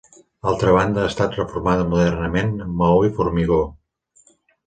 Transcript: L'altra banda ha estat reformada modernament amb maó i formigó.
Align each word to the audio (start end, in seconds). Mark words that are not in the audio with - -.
L'altra 0.45 0.71
banda 0.75 1.01
ha 1.01 1.09
estat 1.09 1.35
reformada 1.39 1.85
modernament 1.91 2.49
amb 2.67 2.75
maó 2.83 2.97
i 3.09 3.13
formigó. 3.19 3.59